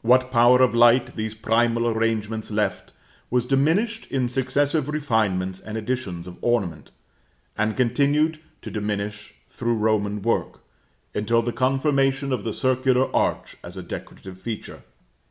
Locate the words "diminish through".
8.70-9.74